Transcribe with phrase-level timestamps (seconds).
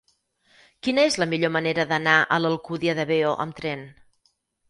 [0.85, 3.87] Quina és la millor manera d'anar a l'Alcúdia de Veo amb tren?